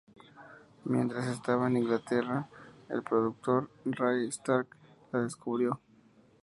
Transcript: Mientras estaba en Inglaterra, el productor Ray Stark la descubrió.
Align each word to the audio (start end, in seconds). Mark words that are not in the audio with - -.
Mientras 0.85 1.27
estaba 1.27 1.67
en 1.67 1.77
Inglaterra, 1.77 2.49
el 2.89 3.03
productor 3.03 3.69
Ray 3.85 4.29
Stark 4.29 4.65
la 5.11 5.21
descubrió. 5.21 5.79